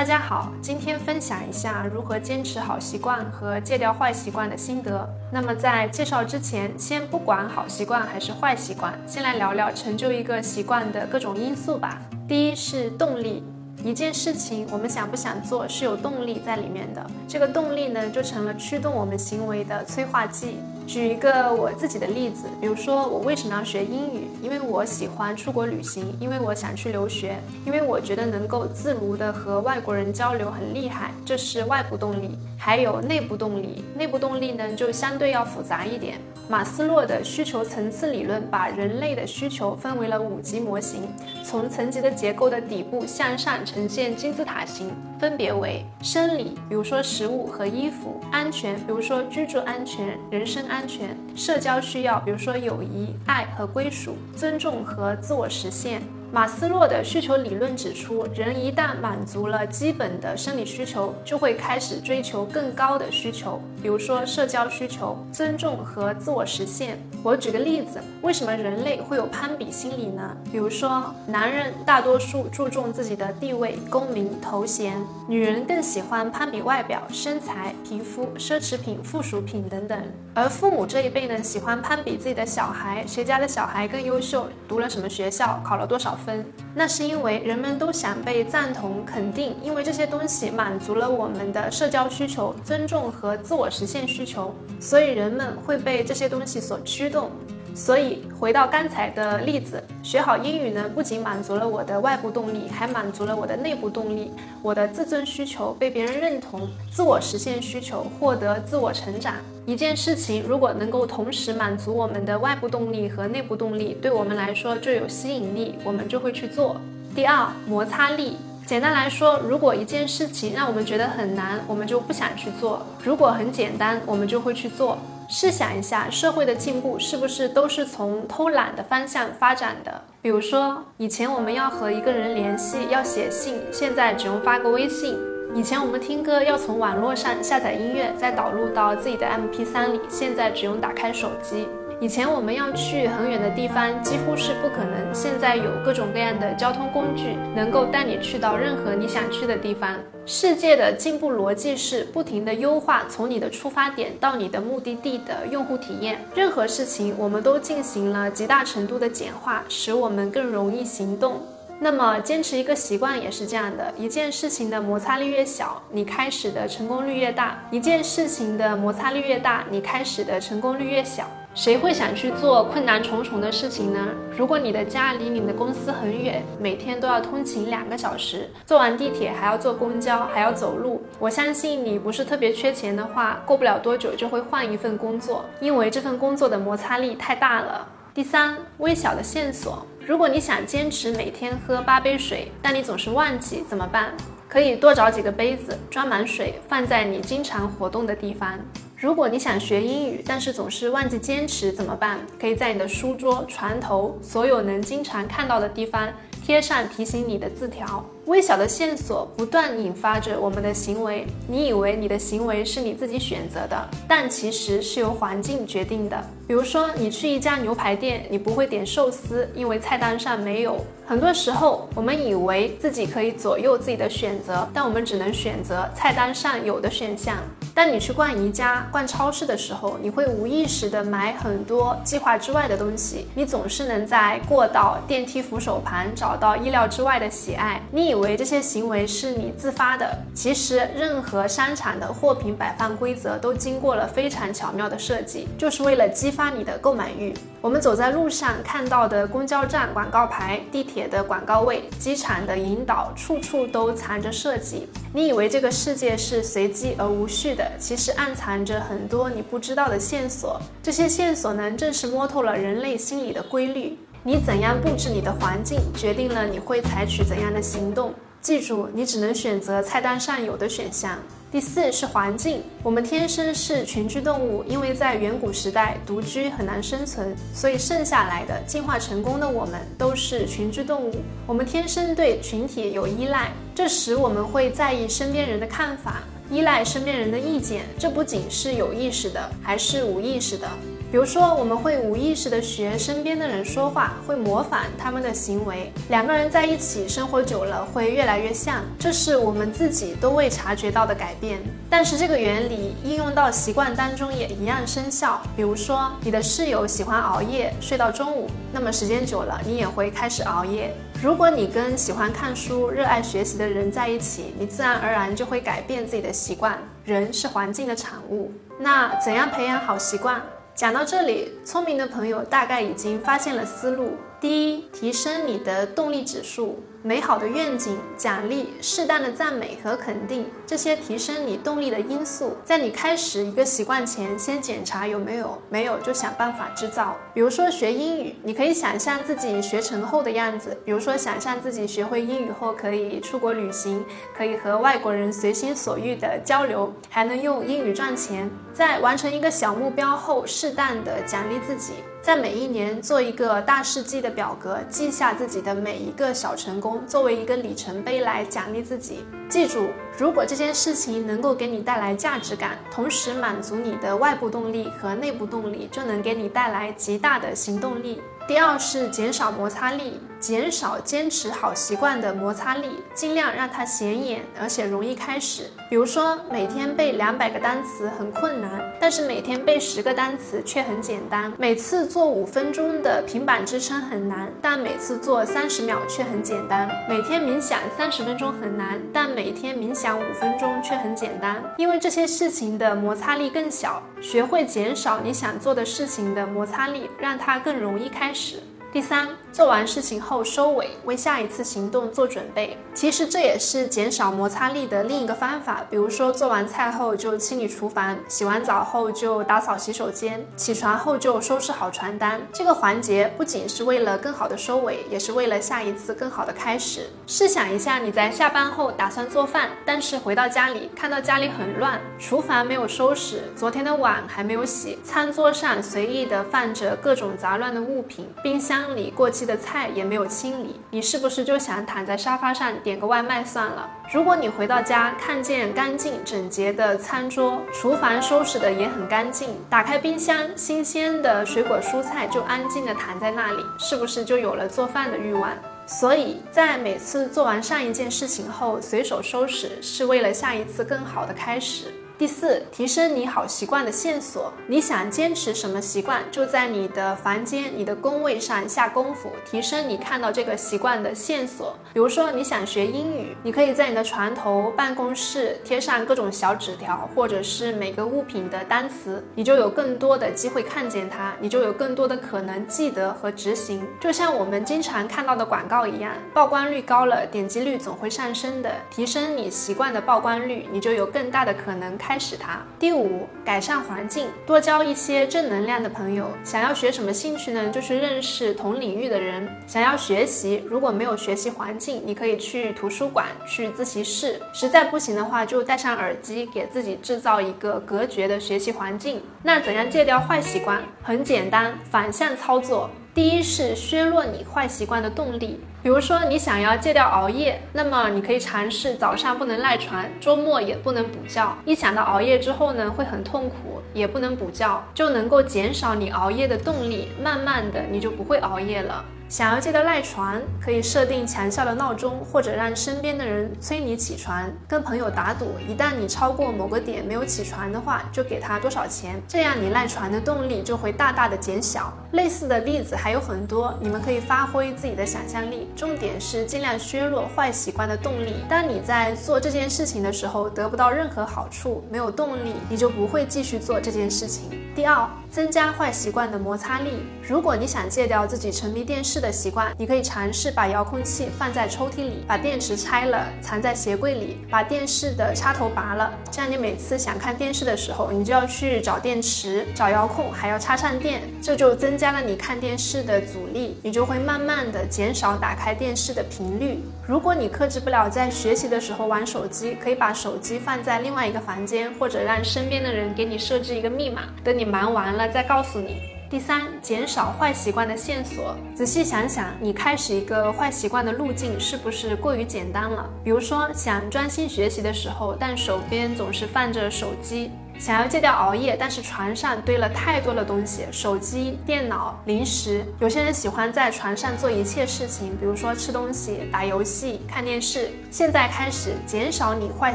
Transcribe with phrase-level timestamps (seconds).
[0.00, 5.06] 大家好，今天分享一下如何坚持好习惯和戒掉坏习惯的心得。
[5.30, 12.00] 那么在介绍之前，先不管好习惯还是坏习惯，先来聊聊成就一个习惯的各种因素吧。
[12.26, 13.44] 第一是动力。
[13.84, 20.56] 一件事情，我们想不想做是有动力在里面的，这个动力呢，就成了驱动我们行为的催化剂。
[20.90, 24.26] 举一个我自己的例子，比如说我为什么要学英语？
[24.42, 32.36] 因为我喜欢出国旅行，因为我想去留学，因为我觉得能够自如的和外国人交流很厉害，这是外部动力。
[32.58, 36.18] 还有内部动力，内部动力呢就相对要复杂一点。
[36.48, 41.08] 马斯洛的需求层次理论把人类的需求分为了五级模型，
[41.44, 44.90] 从层级的结构的底部向上呈现金字塔形，
[45.20, 56.00] 分别为生理，比如说食物和衣服；安全，比如说居住安全、人身安全；社交需要，比如说友谊、爱和归属；尊重和自我实现。
[56.32, 66.96] 马斯洛的需求理论指出，人一旦满足了基本的生理需求，就会开始追求更高的需求，比如说社交需求、尊重和自我实现。
[67.24, 70.36] 我举个例子，为什么人类会有攀比心理呢？
[70.52, 80.00] 比如说，男人大多数注重自己的地位、功名、头衔，女人更喜欢攀比外表、身材、皮肤、奢侈品、附属品等等。
[80.32, 86.16] 而父母这一辈呢，喜欢攀比自己的小孩，谁家的小孩更优秀，读了什么学校，考了多少。
[86.24, 97.30] 分，那是因为人们都想被赞同、肯定，因为这些东西满足了我们的社交需求、尊重和自我实现需求，所以人们会被这些东西所驱动。
[97.74, 104.32] 所以回到刚才的例子，学好英语呢，不仅满足了我的外部动力，还满足了我的内部动力。
[104.62, 109.34] 我的自尊需求被别人认同，自我实现需求获得自我成长。
[109.66, 116.80] 一件事情如果能够同时满足我们的外部动力和内部动力，对我们来说就有吸引力，我们就会去做。
[117.14, 118.36] 第二，摩擦力。
[118.66, 124.96] 简单来说，如果一件事情让我们觉得很难，我们就不想去做；如果很简单，我们就会去做。
[125.32, 130.02] 试想一下，社会的进步是不是都是从偷懒的方向发展的？
[130.20, 135.14] 比如说，以前我们要和一个人联系要写信，现在只用发个微信；
[135.54, 141.68] 以前我们听歌要从网络上下载音乐，再导入到自己的 MP3 里，现在只用打开手机。
[142.00, 149.98] 以前我们要去很远的地方几乎是不可能，现在有各种各样的交通工具能够带你去到任何你想去的地方。
[150.24, 156.18] 世界的进步逻辑是不停的优化从你的出发点到你的目的地的用户体验。
[156.34, 161.42] 任何事情我们都进行了极大程度的简化，使我们更容易行动。
[161.78, 171.26] 那么坚持一个习惯也是这样的，一件事情的摩擦力越小，你开始的成功率越大；一件事情的摩擦力越大，你开始的成功率越小。
[171.60, 174.08] 谁会想去做困难重重的事情呢？
[174.34, 187.86] 如果你的家离你的公司很远，每天都要通勤两个小时，坐完地铁还要坐公交，还要走路，我相信你不是特别缺钱的话，过不了多久就会换一份工作，因为这份工作的摩擦力太大了。
[188.14, 194.14] 第三，微小的线索，如果你想坚持每天喝八杯水，但你总是忘记怎么办？
[194.48, 198.58] 可以多找几个杯子，装满水，放在你经常活动的地方。
[199.00, 202.20] 如果你想学英语，但是总是忘记坚持怎么办？
[202.38, 206.06] 可以在你的书桌、床头，所有能经常看到的地方
[206.44, 208.04] 贴上提醒你的字条。
[208.26, 211.26] 微小的线索不断引发着我们的行为。
[211.48, 216.22] 你以为你的行为是你自己选择的，但其实是由环境决定的。
[216.46, 220.76] 比如说，你去一家牛排店，你不会点寿司，因为菜单上没有。
[221.06, 227.38] 很多时候，我们以为自己可以左右自己的选择，但我们只能选择菜单上有的选项。
[227.74, 233.26] 当你去逛宜家、逛超市的时候，你会无意识地买很多计划之外的东西。
[233.34, 237.80] 你总是能在过道、电梯扶手旁找到意料之外的喜爱。
[237.90, 247.32] 你以为这些行为是你自发的，其实任何商场的货品摆放规则都经过了非常巧妙的设计，就是为了激发你的购买欲。
[247.62, 254.88] 我们走在路上看到的公交站广告牌、地铁的广告位、机场的引导，处处都藏着设计。
[255.12, 260.58] 你以为这个世界是随机而无序的，其实暗藏着很多你不知道的线索。
[260.82, 263.98] 这些线索呢，正是摸透了人类心理的规律。
[264.22, 268.14] 你怎样布置你的环境，决定了你会采取怎样的行动。
[268.40, 271.18] 记住，你只能选择菜单上有的选项。
[271.52, 272.62] 第四是环境。
[272.82, 281.16] 我们天生是群居动物，因为在远古时代独居很难生存，所以剩下来的进化成功的我们都是群居动物。
[281.46, 287.82] 我们天生对群体有依赖，这使我们会在意身边人的看法，依赖身边人的意见。
[287.98, 290.66] 这不仅是有意识的，还是无意识的。
[291.10, 295.92] 比如说，我们会无意识的学身边的人说话，会模仿他们的行为。
[296.08, 301.58] 两个人在一起生活久了，会越来越像，这是我们自己都未察觉到的改变。
[301.90, 305.42] 但是这个原理应用到习惯当中也一样生效。
[305.56, 310.94] 比如说，你的室友喜欢熬夜，睡到中午，那么时间久了，你也会开始熬夜。
[311.20, 316.78] 如果你跟喜欢看书、热爱学习的人在一起，你自然而然就会改变自己的习惯。
[317.04, 320.40] 人是环境的产物，那怎样培养好习惯？
[320.80, 324.16] 讲到这里，聪明的朋友大概已经发现了思路。
[324.40, 326.82] 第一，提升你的动力指数。
[327.02, 337.16] 美好的愿景、奖励、适当的赞美和肯定，这些提升你动力的因素，在你开始一个习惯前，先检查有没有，没有就想办法制造。
[337.32, 344.04] 比如说学英语，你可以想象自己学成后的样子，比如说想象自己学会英语后可以出国旅行，
[344.36, 348.50] 可以和外国人随心所欲的交流，还能用英语赚钱。
[348.74, 351.94] 在完成一个小目标后，适当的奖励自己。
[352.22, 359.24] 在每一年做一个大事记的表格，记下自己的每一个小成功，作为一个里程碑来奖励自己。
[359.48, 359.88] 记住，
[360.18, 368.20] 如果这件事情能够给你带来价值感，同时满足你的外部动力和内部动力，就能给你带来极大的行动力。
[368.46, 370.20] 第二是减少摩擦力。
[370.40, 375.64] 减少坚持好习惯的摩擦力，尽量让它显眼而且容易开始。
[375.90, 381.52] 比如说，每天背两百个单词很困难，但是每天背十个单词却很简单。
[381.58, 386.88] 每次做五分钟的平板支撑很难，但每次做三十秒却很简单。
[387.06, 391.62] 每天冥想三十分钟很难，但每天冥想五分钟却很简单。
[391.76, 398.56] 因为这些事情的摩擦力更小，学会减少你想做的事情的摩擦力，让它更容易开始。
[398.92, 399.28] 第三，
[399.60, 402.78] 做完事情后收尾，为下一次行动做准备。
[402.94, 405.84] 其实这也是减少摩擦力的另一个方法。
[405.90, 412.40] 比如说，做完菜后就清理厨房，洗完澡后就打扫洗手间，起床后就收拾好床单。
[412.50, 417.10] 这个环节不仅是为了更好的收尾，也是为了下一次更好的开始。
[417.26, 428.80] 试想一下，你在下班后打算做饭，但是回到家里看到家里很乱，厨房没有收拾，昨天的碗还没有洗，餐桌上随意的放着各种杂乱的物品，冰箱。
[428.96, 433.90] 里过期的的菜也没有清理，你是不是就想躺在沙发上点个外卖算了？
[434.12, 445.50] 如果你回到家看见干净整洁的餐桌，厨房收拾的也很干净，打开冰箱，新鲜的水果蔬菜就安静的躺在那里，是不是就有了做饭的欲望？
[445.84, 451.86] 所以在每次做完上一件事情后，随手收拾，是为了下一次更好的开始。
[452.20, 454.52] 第四，提升你好习惯的线索。
[454.66, 461.74] 你想坚持什么习惯，就在你的房间、你的工位上下功夫，提升你看到这个习惯的线索。
[461.94, 473.82] 比如说，你想学英语，你可以在你的床头、办公室贴上各种小纸条，或者是每个物品的单词，你就有更多的机会看见它，你就有更多的可能记得和执行。
[473.98, 478.70] 就像我们经常看到的广告一样，曝光率高了，点击率总会上升的。
[478.90, 482.09] 提升你习惯的曝光率，你就有更大的可能开。
[482.10, 482.60] 开始它。
[482.76, 486.28] 第五，改善环境，多交一些正能量的朋友。
[486.42, 487.68] 想要学什么兴趣呢？
[487.68, 489.48] 就去认识同领域的人。
[489.64, 494.42] 想要学习，如果没有学习环境，你可以去图书馆、去自习室。
[494.52, 499.22] 实在不行的话，就戴上耳机，给自己制造一个隔绝的学习环境。
[499.44, 500.82] 那怎样戒掉坏习惯？
[501.04, 502.90] 很简单，反向操作。
[503.12, 505.60] 第一是削弱你坏习惯的动力。
[505.82, 511.56] 比如说，你想要戒掉熬夜，那么你可以尝试早上不能赖床，周末也不能补觉。
[511.64, 517.08] 一想到熬夜之后呢，会很痛苦，也不能补觉，就能够减少你熬夜的动力。
[517.20, 519.04] 慢慢的，你就不会熬夜了。
[519.30, 524.50] 想要戒掉赖床，可以设定强效的闹钟，或者让身边的人催你起床。
[524.66, 531.92] 跟朋友打赌，一旦你超过某个点没有起床的话，就给他多少钱，这样你赖床的动力就会大大的减小。
[532.10, 535.70] 类似的例子还有很多，你们可以发挥自己的想象力。
[535.76, 538.34] 重点是尽量削弱坏习惯的动力。
[538.48, 544.50] 当你在做这件事情的时候得不到任何好处，没有动力，你就不会继续做这件事情。
[544.72, 547.02] 第二，增加坏习惯的摩擦力。
[547.26, 556.12] 如果你想戒掉自己沉迷电视的习惯，你可以尝试把遥控器放在抽屉里，把电池拆了藏在鞋柜里，把电视的插头拔了。
[556.30, 566.80] 这样你每次想看电视的时候，你就要去找电池、找遥控，还要插上电，这就增加了你看电视的阻力，你就会慢慢的减少打开电视的频率。
[567.06, 576.02] 如果你克制不了在学习的时候玩手机，可以把手机放在另外一个房间，或者让身边的人给你设置一个密码，等你你忙完了再告诉你。
[576.28, 578.54] 第三，减少坏习惯的线索。
[578.74, 583.08] 仔细想想，你开始一个坏习惯的路径是不是过于简单了？
[583.24, 587.50] 比如说，想专心学习的时候，但手边总是放着手机。
[587.78, 592.84] 想要戒掉熬夜，但是床上堆了太多的东西，手机、电脑、零食。
[592.98, 597.90] 有些人喜欢在床上做一切事情，比如说吃东西、打游戏、看电视。
[598.10, 599.94] 现在开始减少你坏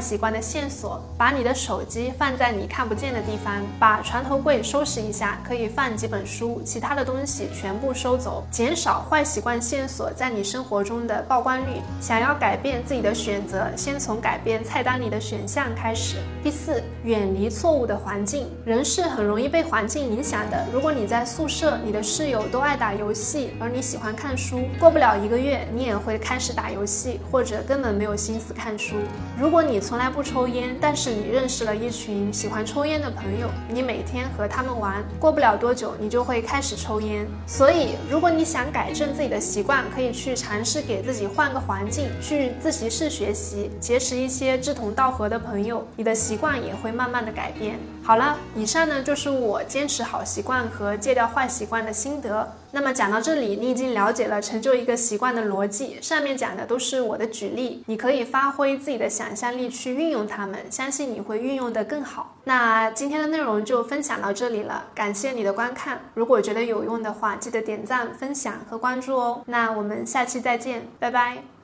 [0.00, 11.82] 习惯的线索，把你的手机放在你看不见的地方，把床头柜收拾一下，可以放几本书，其他的东西全部收走，减少坏习惯线索在你生活中的曝光率。
[12.00, 16.16] 想要改变自己的选择，先从改变菜单里的选项开始。
[16.42, 18.48] 第四，远离错误的环境。
[18.64, 20.66] 人是很容易被环境影响的。
[20.72, 28.94] 如果你在宿舍，你的室友都爱打游戏，而你喜欢看书，过不了一个月，你也会开始打游戏，或者根本没有心思看书。
[29.38, 37.26] 如果你从来不抽烟，但是你认识了一群喜欢抽烟的朋友，你每天和他们玩，过不了多久，你就会开始抽烟。
[37.46, 47.76] 所以，如果你想改正自己的习惯，可以去尝试给自己换个环境，去自习室学习，结识一些志同道合的朋友，你的习惯也会慢慢的改变。
[48.06, 52.48] 好了，以上呢就是我坚持好习惯和戒掉坏习惯的心得。
[52.70, 55.98] 那么讲到这里，你已经了解了成就一个习惯的逻辑。
[56.00, 62.36] 上面讲的都是我的举例，你可以发挥自己的想象力去运用它们，相信你会运用得更好。
[62.44, 66.00] 那今天的内容就分享到这里了，感谢你的观看。
[66.14, 69.42] 如果觉得有用的话，记得点赞、分享和关注哦。
[69.46, 71.55] 那我们下期再见，拜拜。